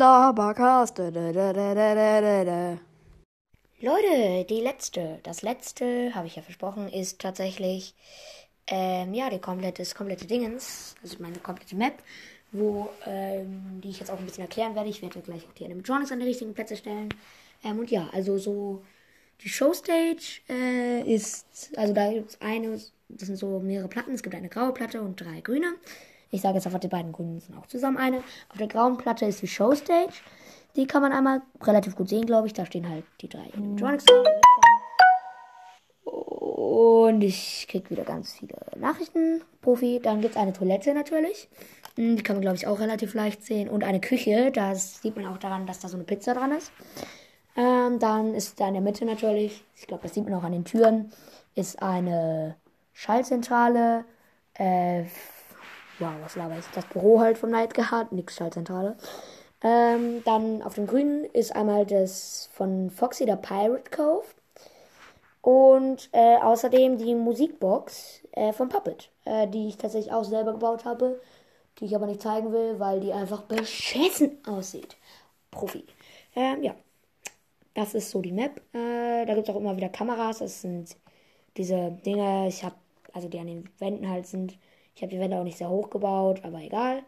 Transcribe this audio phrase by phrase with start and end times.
[0.00, 0.98] Labercast.
[0.98, 2.80] Leute,
[4.48, 7.94] die letzte, das letzte, habe ich ja versprochen, ist tatsächlich,
[8.66, 12.02] ähm, ja, die komplette, das komplette Dingens, also meine komplette Map,
[12.50, 14.88] wo, ähm, die ich jetzt auch ein bisschen erklären werde.
[14.88, 17.10] Ich werde gleich auch die Animatronics an die richtigen Plätze stellen.
[17.62, 18.82] Ähm, und ja, also so,
[19.42, 22.80] die Showstage äh, ist, also da gibt es eine,
[23.10, 24.14] das sind so mehrere Platten.
[24.14, 25.74] Es gibt eine graue Platte und drei grüne.
[26.30, 28.18] Ich sage jetzt einfach, die beiden grünen sind auch zusammen eine.
[28.50, 30.12] Auf der grauen Platte ist die Showstage.
[30.76, 32.52] Die kann man einmal relativ gut sehen, glaube ich.
[32.52, 34.04] Da stehen halt die drei Animatronics.
[36.04, 39.42] Und ich krieg wieder ganz viele Nachrichten.
[39.60, 40.00] Profi.
[40.02, 41.48] Dann gibt es eine Toilette natürlich.
[41.96, 43.68] Hm, Die kann man, glaube ich, auch relativ leicht sehen.
[43.68, 44.52] Und eine Küche.
[44.52, 46.70] Das sieht man auch daran, dass da so eine Pizza dran ist.
[47.56, 50.52] Ähm, dann ist da in der Mitte natürlich, ich glaube, das sieht man auch an
[50.52, 51.12] den Türen,
[51.56, 52.54] ist eine
[52.92, 54.04] Schaltzentrale.
[54.54, 55.04] Äh,
[56.00, 56.64] wow, was laber ich?
[56.74, 58.96] Das Büro halt vom Nightguard, nix Schaltzentrale.
[59.62, 64.24] Ähm, dann auf dem Grünen ist einmal das von Foxy, der Pirate Cove.
[65.42, 70.84] Und äh, außerdem die Musikbox äh, von Puppet, äh, die ich tatsächlich auch selber gebaut
[70.84, 71.20] habe,
[71.78, 74.96] die ich aber nicht zeigen will, weil die einfach beschissen aussieht.
[75.50, 75.84] Profi.
[76.36, 76.74] Ähm, ja,
[77.74, 78.60] das ist so die Map.
[78.74, 80.38] Äh, da gibt es auch immer wieder Kameras.
[80.38, 80.96] Das sind
[81.56, 82.74] diese Dinge, ich habe,
[83.12, 84.58] also die an den Wänden halt sind.
[85.00, 87.02] Ich habe die Wände auch nicht sehr hoch gebaut, aber egal.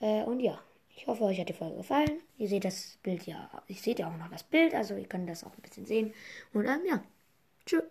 [0.00, 0.58] Äh, und ja,
[0.96, 2.20] ich hoffe, euch hat die Folge gefallen.
[2.38, 5.30] Ihr seht das Bild ja, ich seht ja auch noch das Bild, also ihr könnt
[5.30, 6.12] das auch ein bisschen sehen.
[6.52, 7.04] Und ähm, ja,
[7.64, 7.84] tschüss.